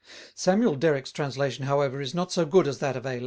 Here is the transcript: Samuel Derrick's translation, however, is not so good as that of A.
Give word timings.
Samuel 0.33 0.73
Derrick's 0.77 1.11
translation, 1.11 1.65
however, 1.65 2.01
is 2.01 2.15
not 2.15 2.31
so 2.31 2.43
good 2.43 2.67
as 2.67 2.79
that 2.79 2.97
of 2.97 3.05
A. 3.05 3.19